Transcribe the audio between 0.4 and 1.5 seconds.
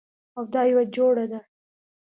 دا یوه جوړه ده